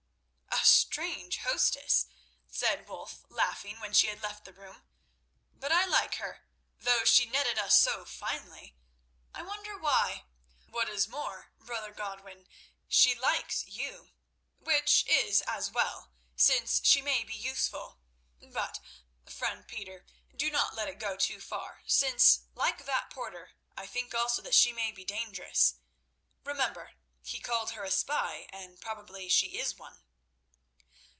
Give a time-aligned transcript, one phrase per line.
[0.53, 0.63] "A
[0.93, 2.07] strange hostess,"
[2.49, 4.83] said Wulf, laughing, when she had left the room;
[5.53, 6.45] "but I like her,
[6.77, 8.75] though she netted us so finely.
[9.33, 10.25] I wonder why?
[10.67, 12.47] What is more, brother Godwin,
[12.89, 14.09] she likes you,
[14.59, 17.97] which is as well, since she may be useful.
[18.41, 18.81] But,
[19.27, 20.05] friend Peter,
[20.35, 24.53] do not let it go too far, since, like that porter, I think also that
[24.55, 25.75] she may be dangerous.
[26.43, 26.91] Remember,
[27.23, 30.03] he called her a spy, and probably she is one."